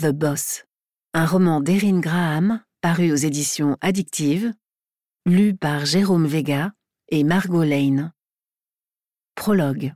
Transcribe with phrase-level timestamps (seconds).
[0.00, 0.64] The Boss,
[1.12, 4.54] un roman d'Erin Graham paru aux éditions Addictives,
[5.26, 6.72] lu par Jérôme Vega
[7.10, 8.10] et Margot Lane.
[9.34, 9.92] Prologue.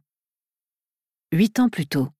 [1.32, 2.10] Huit ans plus tôt.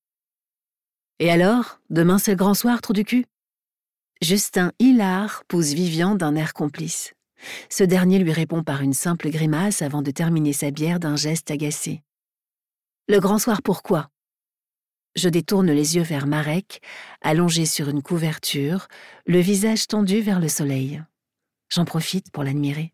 [1.19, 3.27] Et alors, demain c'est le grand soir, trou du cul?
[4.23, 7.13] Justin Hillard pousse Vivian d'un air complice.
[7.69, 11.51] Ce dernier lui répond par une simple grimace avant de terminer sa bière d'un geste
[11.51, 12.03] agacé.
[13.09, 14.09] Le grand soir pourquoi?
[15.17, 16.81] Je détourne les yeux vers Marek,
[17.21, 18.89] allongé sur une couverture,
[19.27, 21.03] le visage tendu vers le soleil.
[21.69, 22.93] J'en profite pour l'admirer.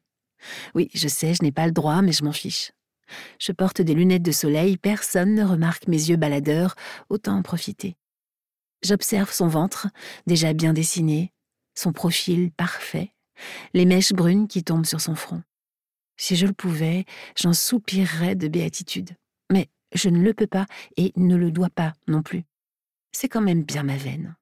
[0.74, 2.72] Oui, je sais, je n'ai pas le droit, mais je m'en fiche.
[3.38, 6.76] Je porte des lunettes de soleil, personne ne remarque mes yeux baladeurs,
[7.08, 7.96] autant en profiter.
[8.82, 9.88] J'observe son ventre,
[10.26, 11.32] déjà bien dessiné,
[11.74, 13.12] son profil parfait,
[13.74, 15.42] les mèches brunes qui tombent sur son front.
[16.16, 17.06] Si je le pouvais,
[17.36, 19.10] j'en soupirerais de béatitude.
[19.92, 22.44] Je ne le peux pas et ne le dois pas non plus.
[23.12, 24.36] C'est quand même bien ma veine.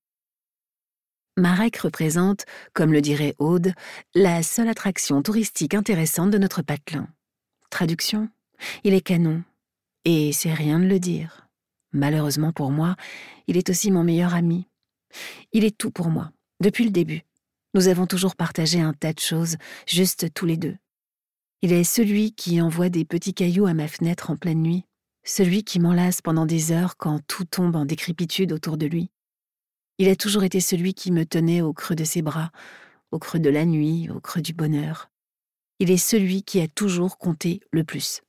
[1.37, 3.73] Marek représente, comme le dirait Aude,
[4.15, 7.09] la seule attraction touristique intéressante de notre patelin.
[7.71, 8.29] Traduction
[8.83, 9.45] Il est canon.
[10.05, 11.49] Et c'est rien de le dire.
[11.93, 12.97] Malheureusement pour moi,
[13.47, 14.67] il est aussi mon meilleur ami.
[15.53, 17.23] Il est tout pour moi, depuis le début.
[17.75, 19.57] Nous avons toujours partagé un tas de choses,
[19.87, 20.77] juste tous les deux.
[21.63, 24.85] Il est celui qui envoie des petits cailloux à ma fenêtre en pleine nuit,
[25.29, 29.11] celui qui m'enlace pendant des heures quand tout tombe en décrépitude autour de lui.
[29.99, 32.51] Il a toujours été celui qui me tenait au creux de ses bras,
[33.11, 35.11] au creux de la nuit, au creux du bonheur.
[35.81, 38.23] Il est celui qui a toujours compté le plus.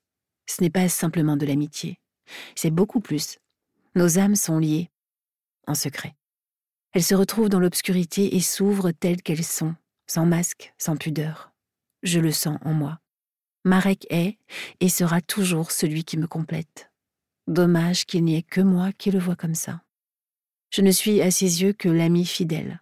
[0.46, 2.00] Ce n'est pas simplement de l'amitié,
[2.56, 3.40] c'est beaucoup plus.
[3.96, 4.90] Nos âmes sont liées,
[5.68, 6.16] en secret.
[6.92, 9.76] Elles se retrouvent dans l'obscurité et s'ouvrent telles qu'elles sont,
[10.08, 11.52] sans masque, sans pudeur.
[12.04, 13.00] Je le sens en moi.
[13.64, 14.38] Marek est
[14.80, 16.89] et sera toujours celui qui me complète.
[17.50, 19.82] Dommage qu'il n'y ait que moi qui le vois comme ça.
[20.70, 22.80] Je ne suis à ses yeux que l'ami fidèle.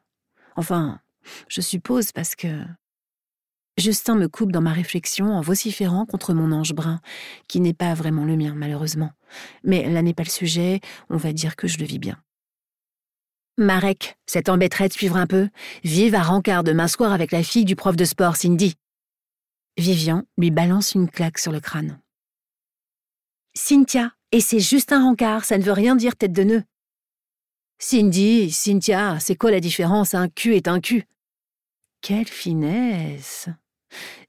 [0.58, 1.00] Enfin,
[1.48, 2.66] je suppose parce que...
[3.78, 7.00] Justin me coupe dans ma réflexion en vociférant contre mon ange brun,
[7.48, 9.12] qui n'est pas vraiment le mien, malheureusement.
[9.64, 12.22] Mais là n'est pas le sujet, on va dire que je le vis bien.
[13.58, 15.48] Marek, cette embêterait de suivre un peu.
[15.86, 18.76] Vive à rencard de m'asseoir avec la fille du prof de sport, Cindy.
[19.78, 22.02] Vivian lui balance une claque sur le crâne.
[23.54, 26.64] Cynthia, et c'est juste un rencard, ça ne veut rien dire tête de nœud.
[27.80, 30.14] Cindy, Cynthia, c'est quoi la différence?
[30.14, 31.06] Un cul est un cul.
[32.02, 33.50] Quelle finesse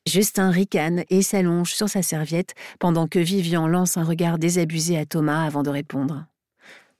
[0.06, 5.04] Justin ricane et s'allonge sur sa serviette pendant que Vivian lance un regard désabusé à
[5.04, 6.24] Thomas avant de répondre.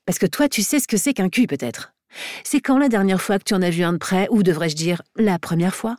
[0.05, 1.95] Parce que toi, tu sais ce que c'est qu'un cul, peut-être.
[2.45, 4.77] C'est quand la dernière fois que tu en as vu un de près, ou devrais-je
[4.77, 5.97] dire la première fois?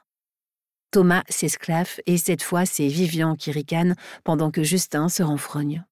[0.91, 5.83] Thomas s'esclaffe et cette fois c'est Vivian qui ricane pendant que Justin se renfrogne.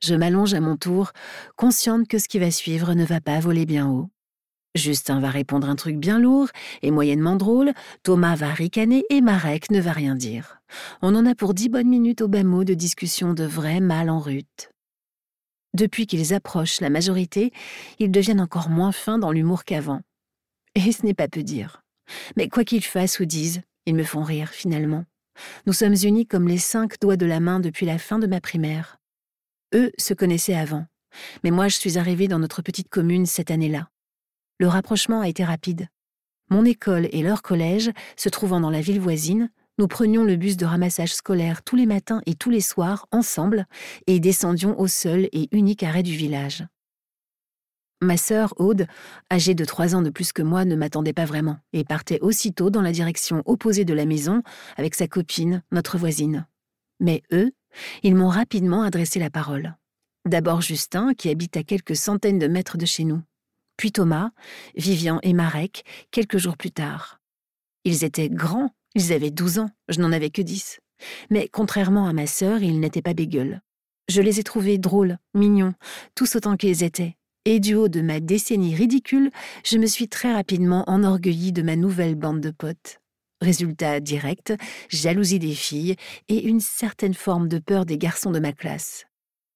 [0.00, 1.12] Je m'allonge à mon tour,
[1.56, 4.08] consciente que ce qui va suivre ne va pas voler bien haut.
[4.74, 6.48] Justin va répondre un truc bien lourd
[6.82, 7.72] et moyennement drôle,
[8.02, 10.60] Thomas va ricaner et Marek ne va rien dire.
[11.02, 14.08] On en a pour dix bonnes minutes au bas mot de discussion de vrai mal
[14.08, 14.70] en rute.
[15.74, 17.52] Depuis qu'ils approchent la majorité,
[17.98, 20.00] ils deviennent encore moins fins dans l'humour qu'avant.
[20.74, 21.82] Et ce n'est pas peu dire.
[22.36, 25.04] Mais quoi qu'ils fassent ou disent, ils me font rire finalement.
[25.66, 28.40] Nous sommes unis comme les cinq doigts de la main depuis la fin de ma
[28.40, 28.98] primaire.
[29.74, 30.86] Eux se connaissaient avant,
[31.44, 33.90] mais moi je suis arrivée dans notre petite commune cette année-là.
[34.58, 35.88] Le rapprochement a été rapide.
[36.50, 40.56] Mon école et leur collège, se trouvant dans la ville voisine, nous prenions le bus
[40.56, 43.66] de ramassage scolaire tous les matins et tous les soirs ensemble
[44.06, 46.64] et descendions au seul et unique arrêt du village.
[48.00, 48.86] Ma sœur, Aude,
[49.32, 52.70] âgée de trois ans de plus que moi, ne m'attendait pas vraiment et partait aussitôt
[52.70, 54.42] dans la direction opposée de la maison
[54.76, 56.46] avec sa copine, notre voisine.
[57.00, 57.52] Mais eux,
[58.02, 59.76] ils m'ont rapidement adressé la parole.
[60.26, 63.22] D'abord Justin, qui habite à quelques centaines de mètres de chez nous.
[63.76, 64.30] Puis Thomas,
[64.76, 67.20] Vivian et Marek, quelques jours plus tard.
[67.84, 70.80] Ils étaient grands ils avaient douze ans, je n'en avais que dix.
[71.30, 73.60] Mais contrairement à ma sœur, ils n'étaient pas bégueules.
[74.08, 75.74] Je les ai trouvés drôles, mignons,
[76.14, 77.16] tous autant qu'ils étaient.
[77.44, 79.30] Et du haut de ma décennie ridicule,
[79.64, 83.00] je me suis très rapidement enorgueillie de ma nouvelle bande de potes.
[83.40, 84.52] Résultat direct,
[84.88, 85.96] jalousie des filles
[86.28, 89.04] et une certaine forme de peur des garçons de ma classe.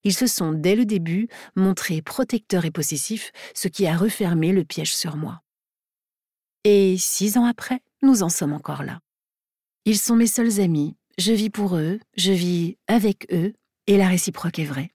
[0.05, 4.65] Ils se sont, dès le début, montrés protecteurs et possessifs, ce qui a refermé le
[4.65, 5.41] piège sur moi.
[6.65, 9.01] Et six ans après, nous en sommes encore là.
[9.85, 13.53] Ils sont mes seuls amis, je vis pour eux, je vis avec eux,
[13.87, 14.93] et la réciproque est vraie.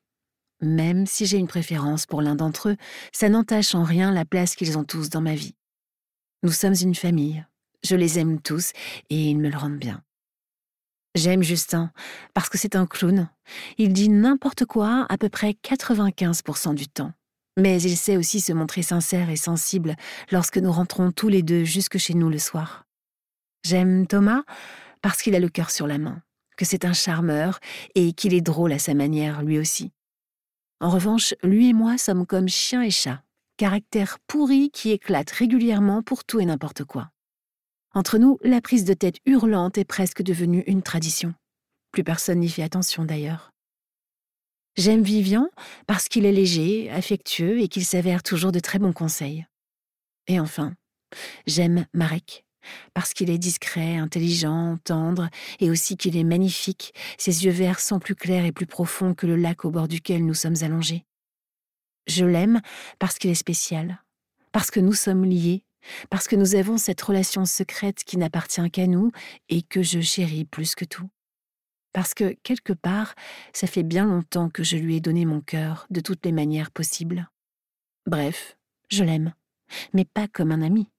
[0.62, 2.78] Même si j'ai une préférence pour l'un d'entre eux,
[3.12, 5.56] ça n'entache en rien la place qu'ils ont tous dans ma vie.
[6.44, 7.46] Nous sommes une famille,
[7.88, 8.72] je les aime tous,
[9.10, 10.04] et ils me le rendent bien.
[11.16, 11.92] J'aime Justin,
[12.34, 13.30] parce que c'est un clown.
[13.78, 17.12] Il dit n'importe quoi à peu près 95% du temps.
[17.58, 19.96] Mais il sait aussi se montrer sincère et sensible
[20.32, 22.86] lorsque nous rentrons tous les deux jusque chez nous le soir.
[23.66, 24.44] J'aime Thomas
[25.02, 26.22] parce qu'il a le cœur sur la main,
[26.56, 27.60] que c'est un charmeur
[27.96, 29.92] et qu'il est drôle à sa manière lui aussi.
[30.80, 33.24] En revanche, lui et moi sommes comme chien et chat,
[33.58, 37.10] caractère pourri qui éclate régulièrement pour tout et n'importe quoi.
[37.98, 41.34] Entre nous, la prise de tête hurlante est presque devenue une tradition.
[41.92, 43.50] Plus personne n'y fait attention d'ailleurs.
[44.76, 45.50] J'aime Vivian
[45.88, 49.48] parce qu'il est léger, affectueux et qu'il s'avère toujours de très bons conseils.
[50.28, 50.76] Et enfin,
[51.48, 52.46] j'aime Marek
[52.94, 55.30] parce qu'il est discret, intelligent, tendre,
[55.60, 59.26] et aussi qu'il est magnifique, ses yeux verts sont plus clairs et plus profonds que
[59.26, 61.04] le lac au bord duquel nous sommes allongés.
[62.06, 62.62] Je l'aime
[63.00, 64.04] parce qu'il est spécial,
[64.52, 65.64] parce que nous sommes liés,
[66.10, 69.12] parce que nous avons cette relation secrète qui n'appartient qu'à nous
[69.50, 71.10] et que je chéris plus que tout
[71.98, 73.16] parce que, quelque part,
[73.54, 76.70] ça fait bien longtemps que je lui ai donné mon cœur de toutes les manières
[76.70, 77.28] possibles.
[78.06, 78.56] Bref,
[78.92, 79.34] je l'aime,
[79.94, 80.92] mais pas comme un ami.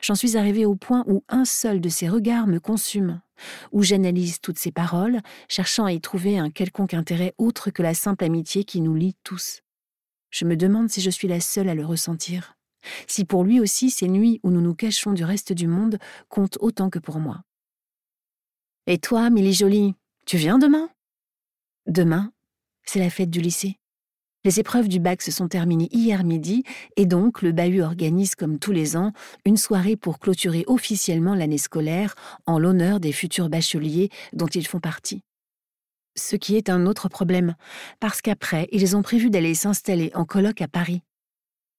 [0.00, 3.20] J'en suis arrivée au point où un seul de ses regards me consume,
[3.72, 7.94] où j'analyse toutes ses paroles, cherchant à y trouver un quelconque intérêt autre que la
[7.94, 9.62] simple amitié qui nous lie tous.
[10.30, 12.56] Je me demande si je suis la seule à le ressentir,
[13.06, 15.98] si pour lui aussi ces nuits où nous nous cachons du reste du monde
[16.28, 17.42] comptent autant que pour moi.
[18.86, 19.94] Et toi, Milly Jolie,
[20.26, 20.90] tu viens demain?
[21.86, 22.32] Demain,
[22.84, 23.78] c'est la fête du lycée.
[24.44, 26.64] Les épreuves du bac se sont terminées hier midi
[26.96, 29.12] et donc le bahut organise comme tous les ans
[29.46, 32.14] une soirée pour clôturer officiellement l'année scolaire
[32.44, 35.22] en l'honneur des futurs bacheliers dont ils font partie.
[36.14, 37.54] Ce qui est un autre problème,
[38.00, 41.00] parce qu'après, ils ont prévu d'aller s'installer en colloque à Paris.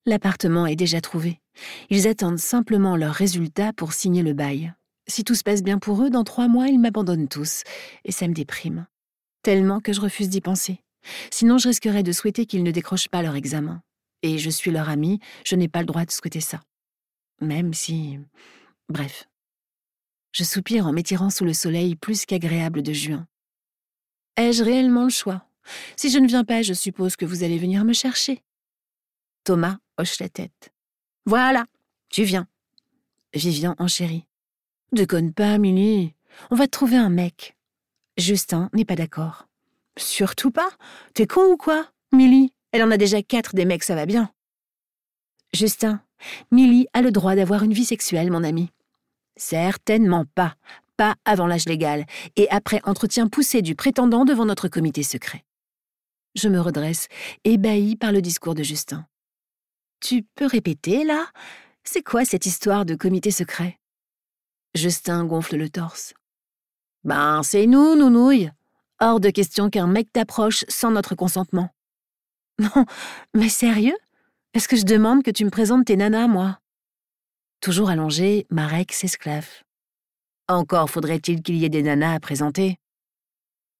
[0.07, 1.39] L'appartement est déjà trouvé.
[1.89, 4.73] Ils attendent simplement leurs résultats pour signer le bail.
[5.07, 7.63] Si tout se passe bien pour eux, dans trois mois, ils m'abandonnent tous,
[8.03, 8.85] et ça me déprime.
[9.41, 10.79] Tellement que je refuse d'y penser.
[11.31, 13.81] Sinon, je risquerais de souhaiter qu'ils ne décrochent pas leur examen.
[14.21, 16.61] Et je suis leur ami, je n'ai pas le droit de souhaiter ça.
[17.41, 18.19] Même si...
[18.89, 19.27] Bref.
[20.31, 23.27] Je soupire en m'étirant sous le soleil plus qu'agréable de juin.
[24.37, 25.47] Ai-je réellement le choix?
[25.95, 28.43] Si je ne viens pas, je suppose que vous allez venir me chercher.
[29.45, 30.73] Thomas hoche la tête.
[31.27, 31.65] Voilà,
[32.09, 32.47] tu viens.
[33.33, 34.25] Vivian enchérit.
[34.91, 36.15] Déconne pas, Milly.
[36.49, 37.55] On va te trouver un mec.
[38.17, 39.47] Justin n'est pas d'accord.
[39.97, 40.69] Surtout pas?
[41.13, 44.31] T'es con ou quoi, Milly Elle en a déjà quatre des mecs, ça va bien.
[45.53, 46.01] Justin,
[46.51, 48.71] Milly a le droit d'avoir une vie sexuelle, mon ami.
[49.37, 50.55] Certainement pas.
[50.97, 52.05] Pas avant l'âge légal
[52.35, 55.45] et après entretien poussé du prétendant devant notre comité secret.
[56.35, 57.09] Je me redresse,
[57.43, 59.05] ébahi par le discours de Justin.
[59.99, 61.27] Tu peux répéter, là?
[61.83, 63.79] C'est quoi cette histoire de comité secret?
[64.75, 66.13] Justin gonfle le torse.
[67.03, 68.51] Ben, c'est nous, nounouille.
[68.99, 71.69] Hors de question qu'un mec t'approche sans notre consentement.
[72.59, 72.85] Non,
[73.35, 73.97] mais sérieux?
[74.53, 76.59] Est-ce que je demande que tu me présentes tes nanas, moi?
[77.59, 79.49] Toujours allongé, Marek s'esclave.
[80.47, 82.77] Encore faudrait-il qu'il y ait des nanas à présenter.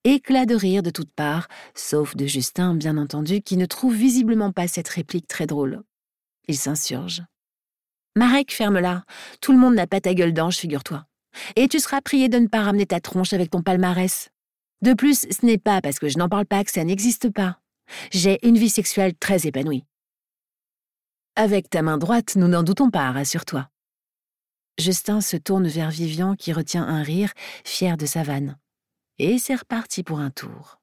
[0.03, 4.51] Éclat de rire de toutes parts, sauf de Justin, bien entendu, qui ne trouve visiblement
[4.51, 5.81] pas cette réplique très drôle.
[6.47, 7.24] Il s'insurge.
[8.15, 9.03] Marek, ferme-la.
[9.42, 11.06] Tout le monde n'a pas ta gueule d'ange, figure-toi.
[11.56, 14.30] Et tu seras prié de ne pas ramener ta tronche avec ton palmarès.
[14.81, 17.59] De plus, ce n'est pas parce que je n'en parle pas que ça n'existe pas.
[18.12, 19.83] J'ai une vie sexuelle très épanouie.
[21.36, 23.68] Avec ta main droite, nous n'en doutons pas, rassure-toi.
[24.78, 27.31] Justin se tourne vers Vivian qui retient un rire,
[27.66, 28.57] fier de sa vanne.
[29.19, 30.80] Et c'est reparti pour un tour.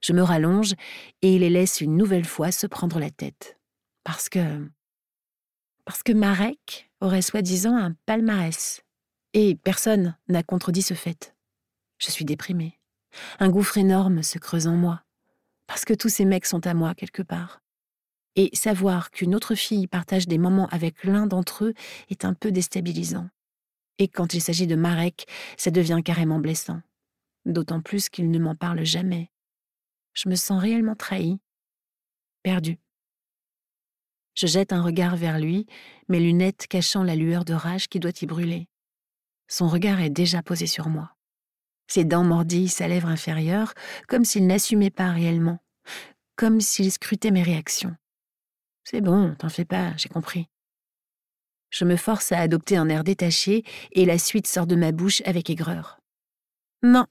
[0.00, 0.74] Je me rallonge
[1.22, 3.58] et les laisse une nouvelle fois se prendre la tête.
[4.04, 4.68] Parce que
[5.90, 8.84] parce que Marek aurait soi-disant un palmarès.
[9.32, 11.34] Et personne n'a contredit ce fait.
[11.98, 12.78] Je suis déprimée.
[13.40, 15.02] Un gouffre énorme se creuse en moi.
[15.66, 17.60] Parce que tous ces mecs sont à moi quelque part.
[18.36, 21.74] Et savoir qu'une autre fille partage des moments avec l'un d'entre eux
[22.08, 23.28] est un peu déstabilisant.
[23.98, 26.80] Et quand il s'agit de Marek, ça devient carrément blessant.
[27.46, 29.32] D'autant plus qu'il ne m'en parle jamais.
[30.12, 31.40] Je me sens réellement trahie,
[32.44, 32.78] perdue.
[34.34, 35.66] Je jette un regard vers lui,
[36.08, 38.68] mes lunettes cachant la lueur de rage qui doit y brûler.
[39.48, 41.16] Son regard est déjà posé sur moi.
[41.88, 43.74] Ses dents mordillent sa lèvre inférieure,
[44.06, 45.58] comme s'il n'assumait pas réellement,
[46.36, 47.96] comme s'il scrutait mes réactions.
[48.84, 50.46] C'est bon, t'en fais pas, j'ai compris.
[51.70, 55.22] Je me force à adopter un air détaché et la suite sort de ma bouche
[55.24, 55.98] avec aigreur.
[56.82, 57.06] Non,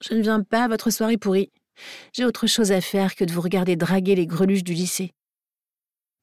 [0.00, 1.52] je ne viens pas à votre soirée pourrie.
[2.12, 5.12] J'ai autre chose à faire que de vous regarder draguer les greluches du lycée.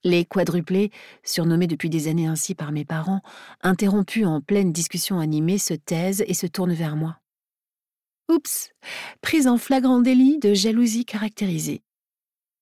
[0.08, 0.90] Les quadruplés,
[1.26, 3.22] surnommés depuis des années ainsi par mes parents,
[3.62, 7.20] interrompus en pleine discussion animée, se taisent et se tournent vers moi.
[8.30, 8.72] Oups,
[9.20, 11.84] prise en flagrant délit de jalousie caractérisée.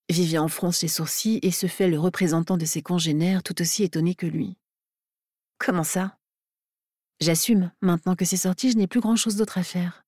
[0.09, 4.15] Vivian fronce les sourcils et se fait le représentant de ses congénères tout aussi étonné
[4.15, 4.57] que lui.
[5.59, 6.17] Comment ça?
[7.19, 10.03] J'assume, maintenant que c'est sorti, je n'ai plus grand-chose d'autre à faire.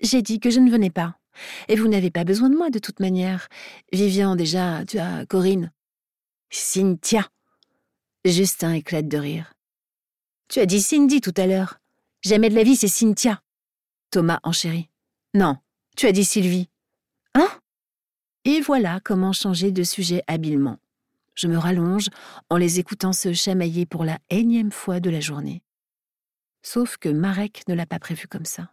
[0.00, 1.18] J'ai dit que je ne venais pas.
[1.66, 3.48] Et vous n'avez pas besoin de moi de toute manière.
[3.92, 5.72] Vivian, déjà, tu as Corinne.
[6.54, 7.28] Cynthia.
[8.24, 9.54] Justin éclate de rire.
[10.48, 11.78] Tu as dit Cindy tout à l'heure.
[12.22, 13.42] Jamais de la vie, c'est Cynthia.
[14.10, 14.90] Thomas enchérit.
[15.34, 15.56] Non,
[15.96, 16.68] tu as dit Sylvie.
[17.34, 17.48] Hein?
[18.44, 20.78] Et voilà comment changer de sujet habilement.
[21.34, 22.08] Je me rallonge
[22.50, 25.62] en les écoutant se chamailler pour la énième fois de la journée.
[26.62, 28.70] Sauf que Marek ne l'a pas prévu comme ça.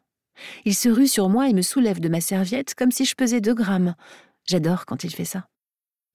[0.66, 3.42] Il se rue sur moi et me soulève de ma serviette comme si je pesais
[3.42, 3.96] deux grammes.
[4.46, 5.48] J'adore quand il fait ça.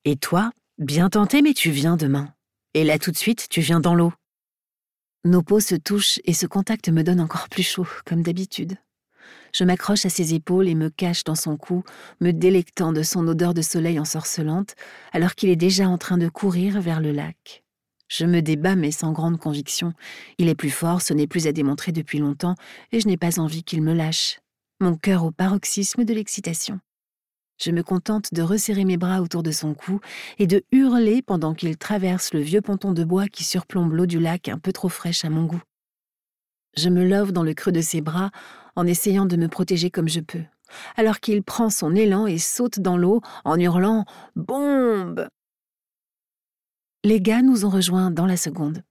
[0.04, 2.32] Et toi, bien tenté, mais tu viens demain.
[2.74, 4.12] Et là tout de suite, tu viens dans l'eau.
[5.24, 8.76] Nos peaux se touchent et ce contact me donne encore plus chaud, comme d'habitude.
[9.54, 11.84] Je m'accroche à ses épaules et me cache dans son cou,
[12.20, 14.74] me délectant de son odeur de soleil ensorcelante,
[15.12, 17.62] alors qu'il est déjà en train de courir vers le lac.
[18.08, 19.92] Je me débat, mais sans grande conviction.
[20.38, 22.54] Il est plus fort, ce n'est plus à démontrer depuis longtemps,
[22.92, 24.40] et je n'ai pas envie qu'il me lâche.
[24.80, 26.80] Mon cœur au paroxysme de l'excitation.
[27.58, 30.00] Je me contente de resserrer mes bras autour de son cou
[30.38, 34.18] et de hurler pendant qu'il traverse le vieux ponton de bois qui surplombe l'eau du
[34.18, 35.62] lac un peu trop fraîche à mon goût.
[36.76, 38.30] Je me love dans le creux de ses bras
[38.74, 40.42] en essayant de me protéger comme je peux,
[40.96, 45.28] alors qu'il prend son élan et saute dans l'eau en hurlant Bombe
[47.04, 48.82] Les gars nous ont rejoints dans la seconde,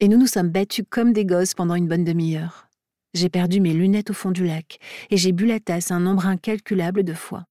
[0.00, 2.68] et nous nous sommes battus comme des gosses pendant une bonne demi-heure.
[3.12, 4.78] J'ai perdu mes lunettes au fond du lac,
[5.10, 7.44] et j'ai bu la tasse un nombre incalculable de fois.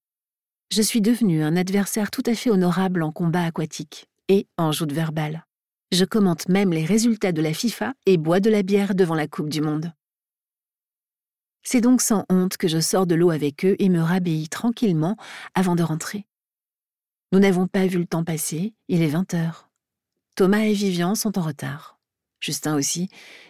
[0.75, 4.91] Je suis devenu un adversaire tout à fait honorable en combat aquatique et en joute
[4.91, 5.45] verbale.
[5.93, 9.29] Je commente même les résultats de la FIFA et bois de la bière devant la
[9.29, 9.93] Coupe du Monde.
[11.63, 15.15] C'est donc sans honte que je sors de l'eau avec eux et me rhabille tranquillement
[15.53, 16.25] avant de rentrer.
[17.31, 19.69] Nous n'avons pas vu le temps passer, il est 20 heures.
[20.35, 22.01] Thomas et Vivian sont en retard.
[22.41, 23.07] Justin aussi,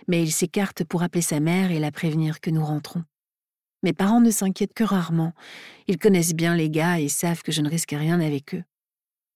[0.08, 3.04] mais il s'écarte pour appeler sa mère et la prévenir que nous rentrons.
[3.84, 5.34] Mes parents ne s'inquiètent que rarement.
[5.88, 8.64] Ils connaissent bien les gars et savent que je ne risque rien avec eux.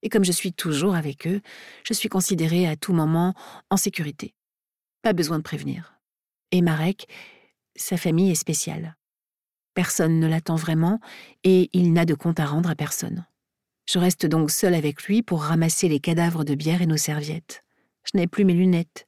[0.01, 1.41] Et comme je suis toujours avec eux,
[1.83, 3.33] je suis considérée à tout moment
[3.69, 4.33] en sécurité.
[5.01, 5.95] Pas besoin de prévenir.
[6.51, 7.07] Et Marek,
[7.75, 8.95] sa famille est spéciale.
[9.73, 10.99] Personne ne l'attend vraiment
[11.43, 13.25] et il n'a de compte à rendre à personne.
[13.89, 17.63] Je reste donc seule avec lui pour ramasser les cadavres de bière et nos serviettes.
[18.03, 19.05] Je n'ai plus mes lunettes.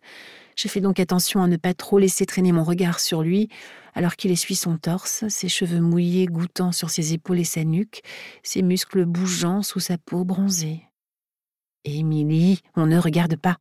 [0.55, 3.49] Je fais donc attention à ne pas trop laisser traîner mon regard sur lui,
[3.93, 8.01] alors qu'il essuie son torse, ses cheveux mouillés goûtant sur ses épaules et sa nuque,
[8.43, 10.83] ses muscles bougeant sous sa peau bronzée.
[11.83, 13.57] Émilie, on ne regarde pas.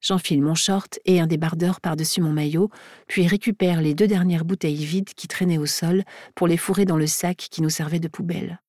[0.00, 2.68] J'enfile mon short et un débardeur par-dessus mon maillot,
[3.08, 6.98] puis récupère les deux dernières bouteilles vides qui traînaient au sol pour les fourrer dans
[6.98, 8.60] le sac qui nous servait de poubelle.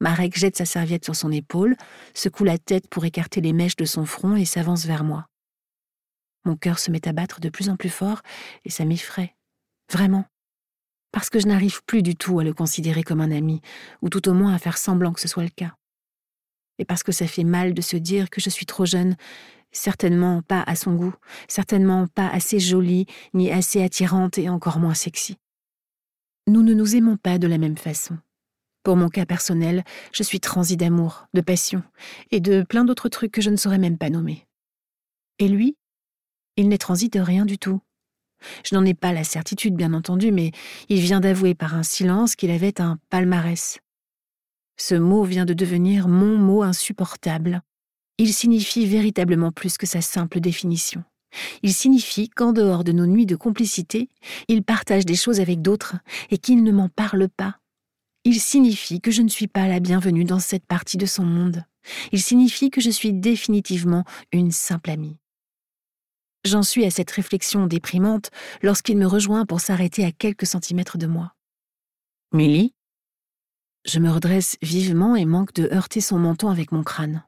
[0.00, 1.76] Marek jette sa serviette sur son épaule,
[2.14, 5.28] secoue la tête pour écarter les mèches de son front et s'avance vers moi.
[6.46, 8.22] Mon cœur se met à battre de plus en plus fort
[8.64, 9.34] et ça m'effraie.
[9.92, 10.24] Vraiment.
[11.10, 13.60] Parce que je n'arrive plus du tout à le considérer comme un ami,
[14.00, 15.74] ou tout au moins à faire semblant que ce soit le cas.
[16.78, 19.16] Et parce que ça fait mal de se dire que je suis trop jeune,
[19.72, 21.14] certainement pas à son goût,
[21.48, 25.38] certainement pas assez jolie, ni assez attirante et encore moins sexy.
[26.46, 28.18] Nous ne nous aimons pas de la même façon.
[28.84, 31.82] Pour mon cas personnel, je suis transi d'amour, de passion,
[32.30, 34.46] et de plein d'autres trucs que je ne saurais même pas nommer.
[35.40, 35.76] Et lui,
[36.56, 37.80] il n'est transi de rien du tout.
[38.64, 40.52] Je n'en ai pas la certitude, bien entendu, mais
[40.88, 43.80] il vient d'avouer par un silence qu'il avait un palmarès.
[44.76, 47.62] Ce mot vient de devenir mon mot insupportable.
[48.18, 51.02] Il signifie véritablement plus que sa simple définition.
[51.62, 54.08] Il signifie qu'en dehors de nos nuits de complicité,
[54.48, 55.96] il partage des choses avec d'autres
[56.30, 57.58] et qu'il ne m'en parle pas.
[58.24, 61.64] Il signifie que je ne suis pas la bienvenue dans cette partie de son monde.
[62.12, 65.16] Il signifie que je suis définitivement une simple amie.
[66.46, 68.30] J'en suis à cette réflexion déprimante
[68.62, 71.34] lorsqu'il me rejoint pour s'arrêter à quelques centimètres de moi.
[72.32, 72.72] Milly?
[73.84, 77.24] Je me redresse vivement et manque de heurter son menton avec mon crâne.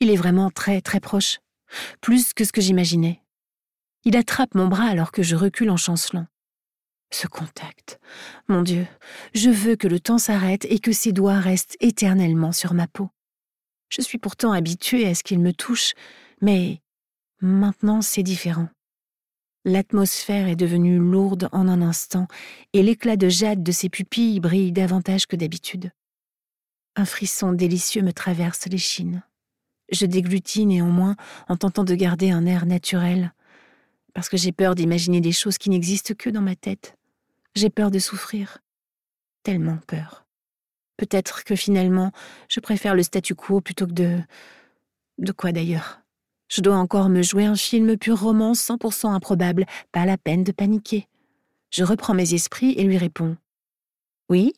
[0.00, 1.38] Il est vraiment très très proche,
[2.00, 3.22] plus que ce que j'imaginais.
[4.04, 6.26] Il attrape mon bras alors que je recule en chancelant.
[7.12, 8.00] Ce contact.
[8.48, 8.88] Mon Dieu,
[9.34, 13.08] je veux que le temps s'arrête et que ses doigts restent éternellement sur ma peau.
[13.88, 15.92] Je suis pourtant habituée à ce qu'il me touche,
[16.40, 16.82] mais
[17.44, 18.68] Maintenant, c'est différent.
[19.64, 22.28] L'atmosphère est devenue lourde en un instant,
[22.72, 25.90] et l'éclat de jade de ses pupilles brille davantage que d'habitude.
[26.94, 29.24] Un frisson délicieux me traverse l'échine.
[29.90, 31.16] Je déglutis néanmoins
[31.48, 33.32] en tentant de garder un air naturel,
[34.14, 36.96] parce que j'ai peur d'imaginer des choses qui n'existent que dans ma tête.
[37.56, 38.58] J'ai peur de souffrir.
[39.42, 40.26] Tellement peur.
[40.96, 42.12] Peut-être que finalement,
[42.48, 44.20] je préfère le statu quo plutôt que de.
[45.18, 46.01] De quoi d'ailleurs?
[46.52, 50.52] Je dois encore me jouer un film pur romance 100% improbable, pas la peine de
[50.52, 51.08] paniquer.
[51.70, 53.38] Je reprends mes esprits et lui réponds.
[54.28, 54.52] Oui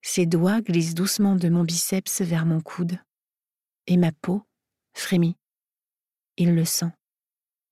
[0.00, 2.98] Ses doigts glissent doucement de mon biceps vers mon coude.
[3.86, 4.44] Et ma peau
[4.94, 5.36] frémit.
[6.38, 6.90] Il le sent.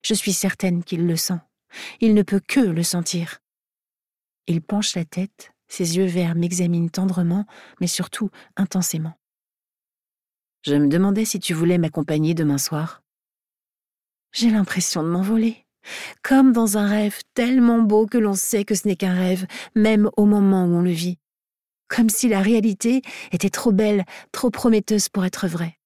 [0.03, 1.39] Je suis certaine qu'il le sent.
[2.01, 3.39] Il ne peut que le sentir.
[4.45, 7.47] Il penche la tête, ses yeux verts m'examinent tendrement,
[7.79, 9.15] mais surtout intensément.
[10.63, 13.01] Je me demandais si tu voulais m'accompagner demain soir.
[14.31, 15.65] J'ai l'impression de m'envoler,
[16.23, 20.09] comme dans un rêve tellement beau que l'on sait que ce n'est qu'un rêve, même
[20.17, 21.17] au moment où on le vit.
[21.87, 23.01] Comme si la réalité
[23.31, 25.77] était trop belle, trop prometteuse pour être vraie.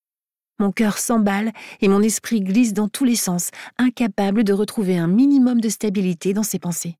[0.59, 1.51] Mon cœur s'emballe
[1.81, 6.33] et mon esprit glisse dans tous les sens, incapable de retrouver un minimum de stabilité
[6.33, 6.97] dans ses pensées.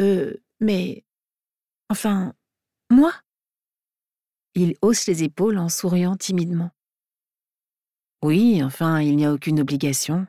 [0.00, 1.04] Euh, mais.
[1.88, 2.34] Enfin.
[2.90, 3.12] Moi?
[4.54, 6.70] Il hausse les épaules en souriant timidement.
[8.22, 10.26] Oui, enfin, il n'y a aucune obligation.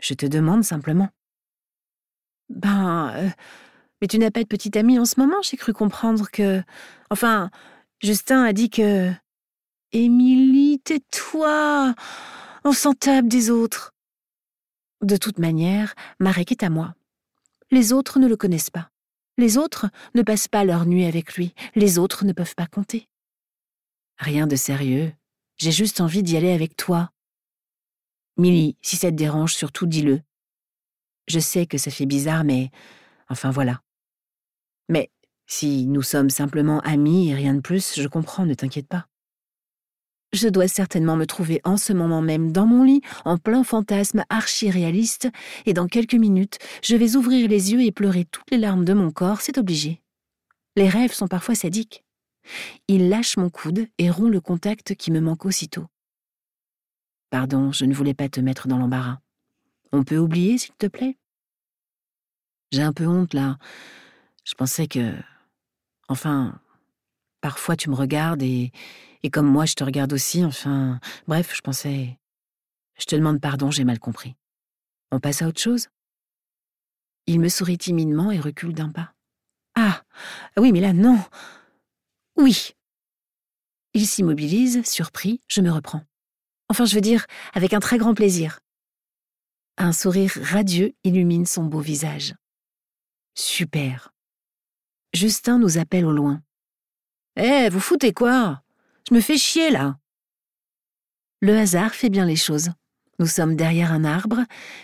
[0.00, 1.08] Je te demande simplement.
[2.48, 3.12] Ben.
[3.16, 3.28] Euh,
[4.00, 6.62] mais tu n'as pas de petite amie en ce moment, j'ai cru comprendre que.
[7.10, 7.50] Enfin,
[8.00, 9.10] Justin a dit que.
[9.92, 11.94] Émilie, tais-toi
[12.64, 13.94] On s'en tape des autres.
[15.02, 16.94] De toute manière, Marek est à moi.
[17.70, 18.90] Les autres ne le connaissent pas.
[19.38, 21.54] Les autres ne passent pas leur nuit avec lui.
[21.74, 23.08] Les autres ne peuvent pas compter.
[24.18, 25.12] Rien de sérieux.
[25.58, 27.10] J'ai juste envie d'y aller avec toi.
[28.36, 30.20] Milly, si ça te dérange, surtout dis-le.
[31.28, 32.70] Je sais que ça fait bizarre, mais
[33.28, 33.82] enfin voilà.
[34.88, 35.10] Mais
[35.46, 39.06] si nous sommes simplement amis et rien de plus, je comprends, ne t'inquiète pas.
[40.32, 44.24] Je dois certainement me trouver en ce moment même dans mon lit, en plein fantasme
[44.28, 45.28] archi-réaliste,
[45.64, 48.92] et dans quelques minutes, je vais ouvrir les yeux et pleurer toutes les larmes de
[48.92, 50.02] mon corps, c'est obligé.
[50.74, 52.05] Les rêves sont parfois sadiques.
[52.88, 55.86] Il lâche mon coude et rompt le contact qui me manque aussitôt.
[57.30, 59.18] Pardon, je ne voulais pas te mettre dans l'embarras.
[59.92, 61.16] On peut oublier, s'il te plaît?
[62.72, 63.58] J'ai un peu honte, là.
[64.44, 65.12] Je pensais que...
[66.08, 66.60] Enfin,
[67.40, 68.72] parfois tu me regardes et
[69.22, 71.00] et comme moi, je te regarde aussi, enfin.
[71.26, 72.16] Bref, je pensais.
[72.96, 74.36] Je te demande pardon, j'ai mal compris.
[75.10, 75.88] On passe à autre chose?
[77.26, 79.14] Il me sourit timidement et recule d'un pas.
[79.74, 80.04] Ah
[80.56, 81.18] Oui, mais là, non
[82.36, 82.72] Oui
[83.94, 86.02] Il s'immobilise, surpris, je me reprends.
[86.68, 88.60] Enfin, je veux dire, avec un très grand plaisir.
[89.78, 92.34] Un sourire radieux illumine son beau visage.
[93.34, 94.12] Super.
[95.12, 96.42] Justin nous appelle au loin.
[97.36, 98.62] Eh, vous foutez quoi?
[99.08, 99.98] Je me fais chier là.
[101.40, 102.70] Le hasard fait bien les choses.
[103.18, 104.40] Nous sommes derrière un arbre,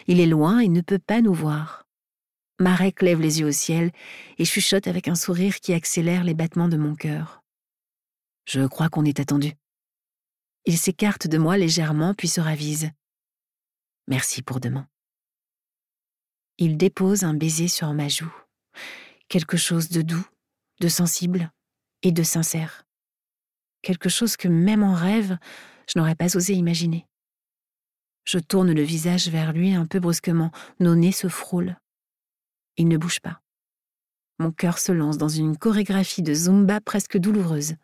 [0.06, 1.86] il est loin et ne peut pas nous voir.
[2.60, 3.90] Marek lève les yeux au ciel
[4.38, 7.41] et chuchote avec un sourire qui accélère les battements de mon cœur.
[8.44, 9.52] Je crois qu'on est attendu.
[10.64, 12.90] Il s'écarte de moi légèrement puis se ravise.
[14.08, 14.88] Merci pour demain.
[16.58, 18.32] Il dépose un baiser sur ma joue,
[19.28, 20.26] quelque chose de doux,
[20.80, 21.50] de sensible
[22.02, 22.84] et de sincère
[23.82, 25.36] quelque chose que même en rêve,
[25.88, 27.06] je n'aurais pas osé imaginer.
[28.24, 31.76] Je tourne le visage vers lui un peu brusquement, nos nez se frôlent.
[32.76, 33.42] Il ne bouge pas.
[34.38, 37.74] Mon cœur se lance dans une chorégraphie de zumba presque douloureuse.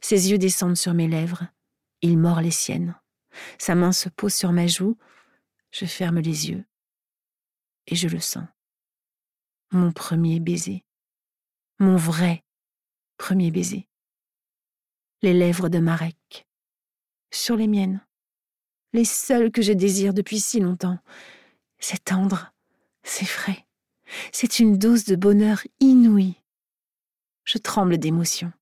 [0.00, 1.46] Ses yeux descendent sur mes lèvres.
[2.02, 2.94] Il mord les siennes.
[3.58, 4.96] Sa main se pose sur ma joue.
[5.70, 6.64] Je ferme les yeux.
[7.86, 8.46] Et je le sens.
[9.70, 10.84] Mon premier baiser.
[11.78, 12.44] Mon vrai
[13.16, 13.88] premier baiser
[15.22, 16.46] les lèvres de Marek.
[17.30, 18.00] Sur les miennes.
[18.92, 20.98] Les seules que je désire depuis si longtemps.
[21.78, 22.52] C'est tendre,
[23.02, 23.66] c'est frais.
[24.32, 26.36] C'est une dose de bonheur inouïe.
[27.44, 28.52] Je tremble d'émotion.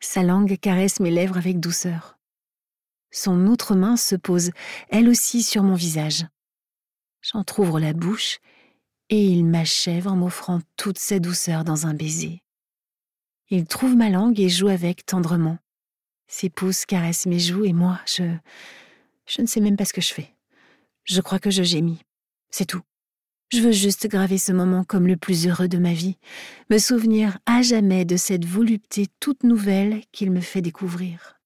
[0.00, 2.18] Sa langue caresse mes lèvres avec douceur.
[3.10, 4.50] Son autre main se pose,
[4.90, 6.26] elle aussi, sur mon visage.
[7.22, 8.38] J'entr'ouvre la bouche
[9.08, 12.42] et il m'achève en m'offrant toute sa douceur dans un baiser.
[13.50, 15.58] Il trouve ma langue et joue avec tendrement.
[16.26, 18.24] Ses pouces caressent mes joues et moi, je.
[19.26, 20.34] Je ne sais même pas ce que je fais.
[21.04, 22.02] Je crois que je gémis.
[22.50, 22.82] C'est tout.
[23.50, 26.18] Je veux juste graver ce moment comme le plus heureux de ma vie,
[26.70, 31.40] me souvenir à jamais de cette volupté toute nouvelle qu'il me fait découvrir.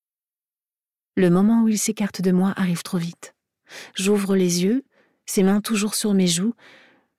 [1.16, 3.36] Le moment où il s'écarte de moi arrive trop vite.
[3.94, 4.84] J'ouvre les yeux,
[5.26, 6.54] ses mains toujours sur mes joues.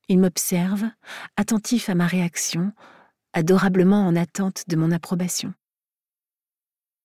[0.10, 0.84] Il m'observe,
[1.38, 2.74] attentif à ma réaction,
[3.32, 5.54] adorablement en attente de mon approbation.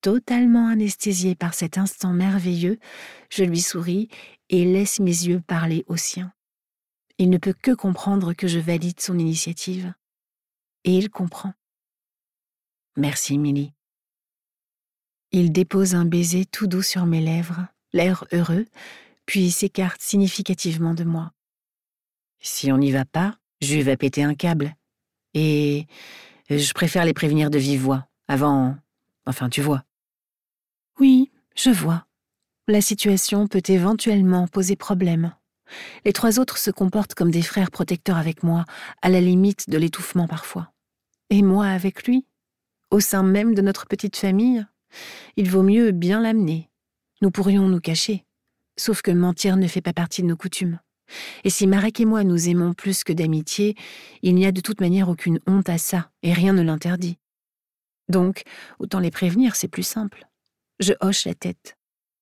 [0.00, 2.80] Totalement anesthésié par cet instant merveilleux,
[3.30, 4.08] je lui souris
[4.48, 6.32] et laisse mes yeux parler aux siens.
[7.18, 9.92] Il ne peut que comprendre que je valide son initiative.
[10.84, 11.52] Et il comprend.
[12.96, 13.72] Merci, Milly.
[15.32, 18.66] Il dépose un baiser tout doux sur mes lèvres, l'air heureux,
[19.26, 21.32] puis s'écarte significativement de moi.
[22.40, 24.74] Si on n'y va pas, je vais péter un câble.
[25.34, 25.86] Et
[26.48, 28.76] je préfère les prévenir de vive voix, avant.
[29.26, 29.84] Enfin, tu vois.
[30.98, 32.06] Oui, je vois.
[32.66, 35.34] La situation peut éventuellement poser problème.
[36.04, 38.64] Les trois autres se comportent comme des frères protecteurs avec moi,
[39.02, 40.72] à la limite de l'étouffement parfois.
[41.30, 42.26] Et moi avec lui,
[42.90, 44.66] au sein même de notre petite famille,
[45.36, 46.70] il vaut mieux bien l'amener.
[47.20, 48.24] Nous pourrions nous cacher,
[48.78, 50.78] sauf que mentir ne fait pas partie de nos coutumes.
[51.44, 53.76] Et si Marek et moi nous aimons plus que d'amitié,
[54.22, 57.18] il n'y a de toute manière aucune honte à ça, et rien ne l'interdit.
[58.08, 58.42] Donc,
[58.78, 60.26] autant les prévenir, c'est plus simple.
[60.80, 61.76] Je hoche la tête.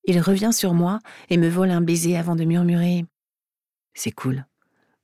[0.05, 3.05] Il revient sur moi et me vole un baiser avant de murmurer
[3.97, 4.45] C'est cool.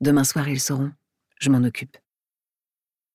[0.01, 0.91] Demain soir, ils sauront.
[1.39, 1.97] Je m'en occupe.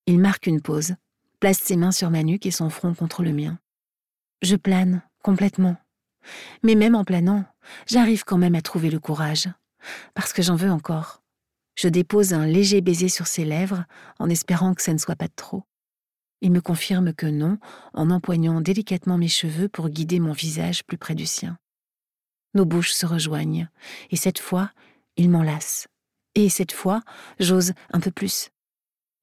[0.07, 0.95] Il marque une pause,
[1.39, 3.57] place ses mains sur ma nuque et son front contre le mien.
[4.41, 5.77] Je plane, complètement.
[6.63, 7.45] Mais même en planant,
[7.87, 9.47] j'arrive quand même à trouver le courage,
[10.15, 11.23] parce que j'en veux encore.
[11.75, 13.85] Je dépose un léger baiser sur ses lèvres,
[14.19, 15.63] en espérant que ça ne soit pas trop.
[16.41, 17.57] Il me confirme que non,
[17.93, 21.57] en empoignant délicatement mes cheveux pour guider mon visage plus près du sien.
[22.53, 23.69] Nos bouches se rejoignent,
[24.09, 24.71] et cette fois,
[25.19, 25.89] il m'enlace.
[26.35, 27.01] Et cette fois,
[27.39, 28.51] j'ose un peu plus.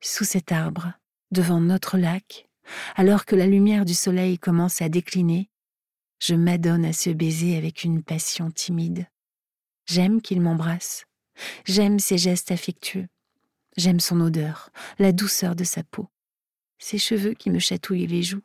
[0.03, 0.93] Sous cet arbre,
[1.31, 2.49] devant notre lac,
[2.97, 5.49] alors que la lumière du soleil commence à décliner,
[6.21, 9.07] je m'adonne à ce baiser avec une passion timide.
[9.87, 11.07] J'aime qu'il m'embrasse.
[11.65, 13.09] J'aime ses gestes affectueux.
[13.79, 16.09] J'aime son odeur, la douceur de sa peau,
[16.79, 18.43] ses cheveux qui me chatouillent les joues.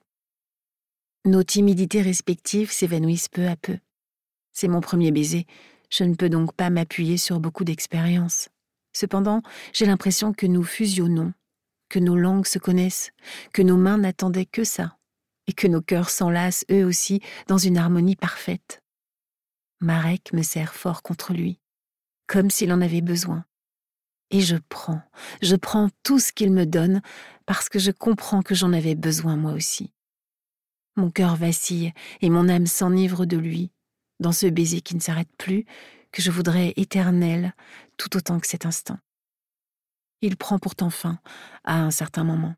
[1.26, 3.78] Nos timidités respectives s'évanouissent peu à peu.
[4.54, 5.48] C'est mon premier baiser,
[5.92, 8.50] je ne peux donc pas m'appuyer sur beaucoup d'expérience.
[8.94, 9.42] Cependant,
[9.74, 11.34] j'ai l'impression que nous fusionnons,
[11.90, 13.12] que nos langues se connaissent,
[13.54, 14.98] que nos mains n'attendaient que ça,
[15.48, 18.82] et que nos cœurs s'enlacent eux aussi dans une harmonie parfaite.
[19.82, 21.60] Marek me serre fort contre lui,
[22.28, 23.46] comme s'il en avait besoin.
[24.30, 25.02] Et je prends,
[25.42, 27.02] je prends tout ce qu'il me donne
[27.46, 29.92] parce que je comprends que j'en avais besoin moi aussi.
[30.96, 33.72] Mon cœur vacille et mon âme s'enivre de lui,
[34.22, 35.66] dans ce baiser qui ne s'arrête plus,
[36.12, 37.54] que je voudrais éternel
[37.98, 38.98] tout autant que cet instant.
[40.22, 41.20] Il prend pourtant fin
[41.64, 42.56] à un certain moment.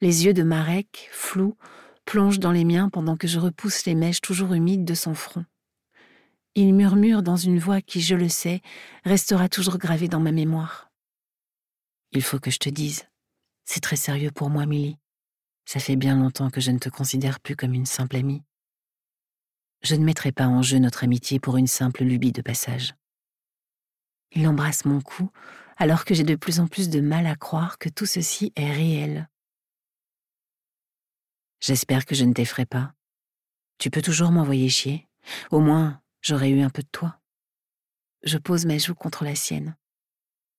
[0.00, 1.56] Les yeux de Marek, flous,
[2.04, 5.44] plongent dans les miens pendant que je repousse les mèches toujours humides de son front.
[6.54, 8.60] Il murmure dans une voix qui, je le sais,
[9.04, 10.90] restera toujours gravée dans ma mémoire.
[12.12, 13.06] Il faut que je te dise,
[13.64, 14.96] c'est très sérieux pour moi, Milly.
[15.64, 18.42] Ça fait bien longtemps que je ne te considère plus comme une simple amie.
[19.82, 22.94] Je ne mettrai pas en jeu notre amitié pour une simple lubie de passage.
[24.32, 25.30] Il embrasse mon cou,
[25.76, 28.72] alors que j'ai de plus en plus de mal à croire que tout ceci est
[28.72, 29.28] réel.
[31.60, 32.92] J'espère que je ne t'effraie pas.
[33.78, 35.08] Tu peux toujours m'envoyer chier.
[35.50, 37.20] Au moins, j'aurais eu un peu de toi.
[38.22, 39.76] Je pose ma joue contre la sienne.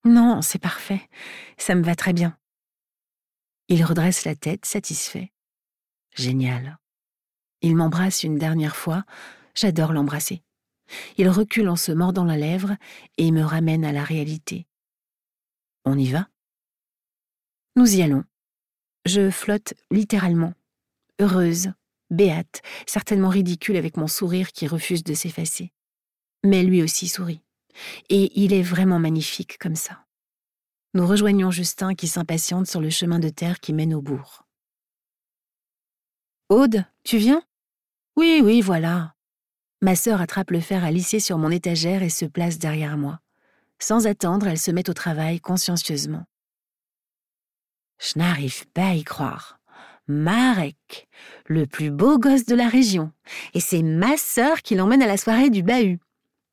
[0.06, 1.08] Non, c'est parfait.
[1.58, 2.38] Ça me va très bien.
[3.68, 5.34] Il redresse la tête, satisfait.
[6.16, 6.78] Génial.
[7.62, 9.04] Il m'embrasse une dernière fois.
[9.56, 10.44] J'adore l'embrasser.
[11.18, 12.76] Il recule en se mordant la lèvre
[13.18, 14.68] et me ramène à la réalité.
[15.86, 16.30] On y va?
[17.76, 18.24] Nous y allons.
[19.06, 20.54] Je flotte littéralement,
[21.20, 21.72] heureuse,
[22.10, 25.72] béate, certainement ridicule avec mon sourire qui refuse de s'effacer.
[26.44, 27.42] Mais lui aussi sourit.
[28.10, 30.06] Et il est vraiment magnifique comme ça.
[30.94, 34.44] Nous rejoignons Justin qui s'impatiente sur le chemin de terre qui mène au bourg.
[36.50, 37.44] Aude, tu viens?
[38.18, 39.14] Oui, oui, voilà.
[39.80, 43.20] Ma sœur attrape le fer à lisser sur mon étagère et se place derrière moi.
[43.78, 46.26] Sans attendre, elle se met au travail consciencieusement.
[48.00, 49.60] Je n'arrive pas à y croire.
[50.08, 51.08] Marek,
[51.46, 53.12] le plus beau gosse de la région,
[53.54, 56.00] et c'est ma sœur qui l'emmène à la soirée du bahut.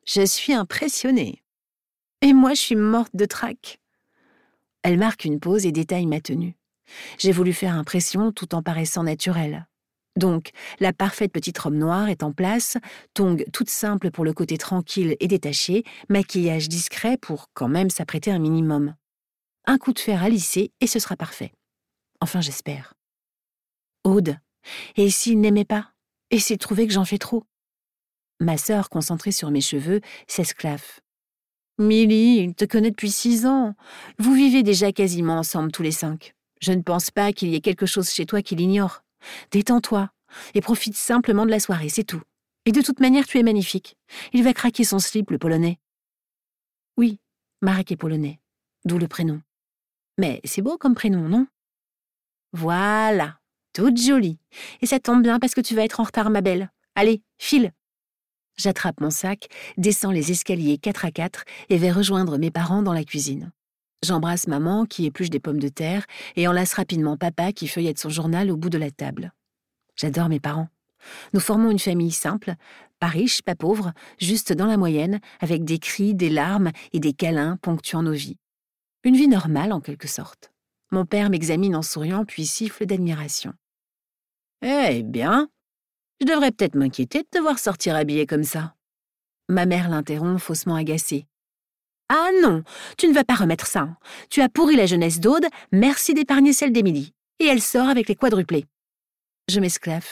[0.07, 1.43] Je suis impressionnée.
[2.21, 3.81] Et moi, je suis morte de trac.
[4.83, 6.57] Elle marque une pause et détaille ma tenue.
[7.17, 9.67] J'ai voulu faire impression tout en paraissant naturelle.
[10.17, 12.77] Donc, la parfaite petite robe noire est en place,
[13.15, 18.31] tongue toute simple pour le côté tranquille et détaché, maquillage discret pour quand même s'apprêter
[18.31, 18.95] un minimum.
[19.67, 21.53] Un coup de fer à lisser et ce sera parfait.
[22.21, 22.95] Enfin, j'espère.
[24.05, 24.37] Aude.
[24.97, 25.91] Et s'il n'aimait pas?
[26.31, 27.45] Et s'il trouvait que j'en fais trop?
[28.41, 31.01] Ma sœur, concentrée sur mes cheveux, s'esclaffe.
[31.79, 33.75] Milly, il te connaît depuis six ans.
[34.19, 36.35] Vous vivez déjà quasiment ensemble tous les cinq.
[36.61, 39.04] Je ne pense pas qu'il y ait quelque chose chez toi qu'il ignore.
[39.51, 40.11] Détends-toi
[40.55, 42.23] et profite simplement de la soirée, c'est tout.
[42.67, 43.97] Et de toute manière, tu es magnifique.
[44.33, 45.79] Il va craquer son slip, le polonais.
[46.97, 47.21] Oui,
[47.63, 48.41] Marek est polonais,
[48.85, 49.43] d'où le prénom.
[50.19, 51.47] Mais c'est beau comme prénom, non?
[52.53, 53.41] Voilà,
[53.73, 54.39] toute jolie.
[54.81, 56.71] Et ça tombe bien parce que tu vas être en retard, ma belle.
[56.95, 57.73] Allez, file.
[58.57, 62.93] J'attrape mon sac, descends les escaliers 4 à 4 et vais rejoindre mes parents dans
[62.93, 63.51] la cuisine.
[64.05, 66.05] J'embrasse maman qui épluche des pommes de terre
[66.37, 69.33] et enlace rapidement papa qui feuillette son journal au bout de la table.
[69.97, 70.69] J'adore mes parents.
[71.33, 72.55] Nous formons une famille simple,
[73.01, 77.15] pas riche, pas pauvre, juste dans la moyenne, avec des cris, des larmes et des
[77.15, 78.37] câlins ponctuant nos vies.
[79.05, 80.53] Une vie normale en quelque sorte.
[80.91, 83.55] Mon père m'examine en souriant puis siffle d'admiration.
[84.61, 85.49] Eh bien,
[86.21, 88.75] je devrais peut-être m'inquiéter de te voir sortir habillée comme ça.
[89.49, 91.27] Ma mère l'interrompt faussement agacée.
[92.17, 92.63] Ah non,
[92.97, 93.89] tu ne vas pas remettre ça.
[94.31, 97.13] Tu as pourri la jeunesse d'Aude, merci d'épargner celle d'Émilie.
[97.41, 98.67] Et elle sort avec les quadruplés.
[99.51, 100.07] Je m'esclave.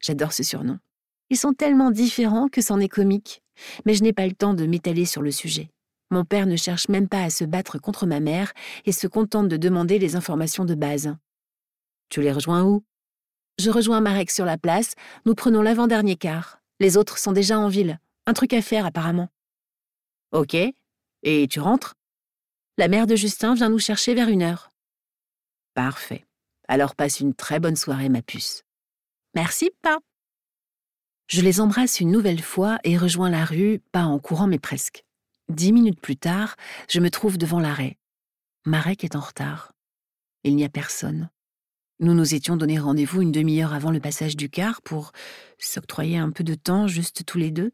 [0.00, 0.78] J'adore ce surnom.
[1.30, 3.42] Ils sont tellement différents que c'en est comique.
[3.84, 5.68] Mais je n'ai pas le temps de m'étaler sur le sujet.
[6.12, 8.52] Mon père ne cherche même pas à se battre contre ma mère
[8.84, 11.16] et se contente de demander les informations de base.
[12.08, 12.84] Tu les rejoins où?
[13.58, 14.94] Je rejoins Marek sur la place.
[15.26, 16.60] Nous prenons l'avant-dernier car.
[16.78, 17.98] Les autres sont déjà en ville.
[18.26, 19.28] Un truc à faire, apparemment.
[20.30, 20.56] Ok.
[21.22, 21.94] Et tu rentres?
[22.76, 24.70] La mère de Justin vient nous chercher vers une heure.
[25.74, 26.24] Parfait.
[26.68, 28.62] Alors passe une très bonne soirée, ma puce.
[29.34, 29.98] Merci, pas.
[31.26, 35.04] Je les embrasse une nouvelle fois et rejoins la rue, pas en courant mais presque.
[35.48, 36.56] Dix minutes plus tard,
[36.88, 37.98] je me trouve devant l'arrêt.
[38.64, 39.72] Marek est en retard.
[40.44, 41.30] Il n'y a personne.
[42.00, 45.12] Nous nous étions donné rendez-vous une demi-heure avant le passage du car pour
[45.58, 47.72] s'octroyer un peu de temps juste tous les deux.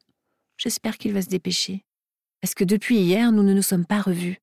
[0.57, 1.85] J'espère qu'il va se dépêcher.
[2.45, 4.37] Parce que depuis hier, nous ne nous sommes pas revus.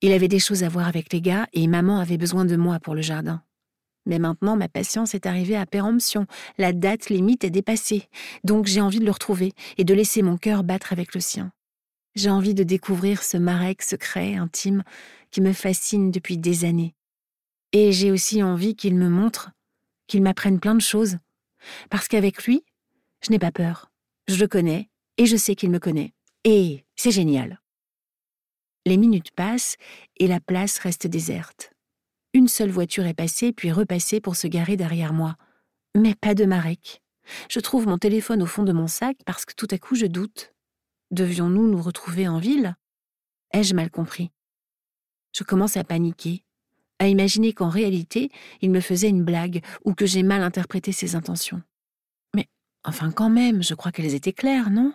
[0.00, 2.80] Il avait des choses à voir avec les gars et maman avait besoin de moi
[2.80, 3.42] pour le jardin.
[4.06, 6.26] Mais maintenant, ma patience est arrivée à péremption.
[6.56, 8.08] La date limite est dépassée.
[8.44, 11.52] Donc j'ai envie de le retrouver et de laisser mon cœur battre avec le sien.
[12.14, 14.82] J'ai envie de découvrir ce Marek secret, intime,
[15.30, 16.94] qui me fascine depuis des années.
[17.72, 19.50] Et j'ai aussi envie qu'il me montre,
[20.06, 21.18] qu'il m'apprenne plein de choses.
[21.90, 22.64] Parce qu'avec lui,
[23.22, 23.90] je n'ai pas peur.
[24.28, 24.88] Je le connais
[25.18, 26.14] et je sais qu'il me connaît.
[26.50, 27.60] Et c'est génial.
[28.86, 29.76] Les minutes passent
[30.16, 31.74] et la place reste déserte.
[32.32, 35.36] Une seule voiture est passée puis repassée pour se garer derrière moi.
[35.94, 37.02] Mais pas de Marek.
[37.50, 40.06] Je trouve mon téléphone au fond de mon sac parce que tout à coup je
[40.06, 40.54] doute.
[41.10, 42.76] Devions-nous nous retrouver en ville?
[43.52, 44.30] Ai-je mal compris?
[45.36, 46.46] Je commence à paniquer,
[46.98, 48.30] à imaginer qu'en réalité,
[48.62, 51.60] il me faisait une blague ou que j'ai mal interprété ses intentions.
[52.34, 52.46] Mais
[52.84, 54.94] enfin quand même, je crois qu'elles étaient claires, non?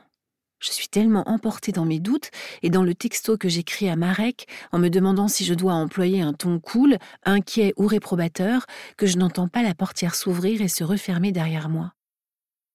[0.64, 2.30] Je suis tellement emportée dans mes doutes
[2.62, 6.22] et dans le texto que j'écris à Marek en me demandant si je dois employer
[6.22, 10.86] un ton cool, inquiet ou réprobateur que je n'entends pas la portière s'ouvrir et se
[10.86, 11.92] refermer derrière moi.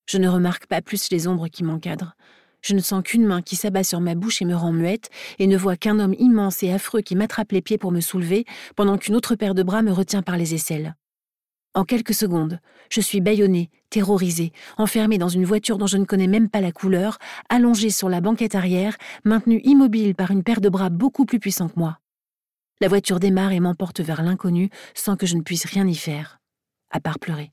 [0.05, 2.15] Je ne remarque pas plus les ombres qui m'encadrent.
[2.61, 5.47] Je ne sens qu'une main qui s'abat sur ma bouche et me rend muette, et
[5.47, 8.45] ne vois qu'un homme immense et affreux qui m'attrape les pieds pour me soulever,
[8.77, 10.95] pendant qu'une autre paire de bras me retient par les aisselles.
[11.79, 12.59] En quelques secondes,
[12.91, 16.73] je suis bâillonnée, terrorisée, enfermée dans une voiture dont je ne connais même pas la
[16.73, 17.19] couleur,
[17.51, 21.69] allongée sur la banquette arrière, maintenue immobile par une paire de bras beaucoup plus puissants
[21.69, 22.01] que moi.
[22.81, 26.41] La voiture démarre et m'emporte vers l'inconnu sans que je ne puisse rien y faire,
[26.91, 27.53] à part pleurer.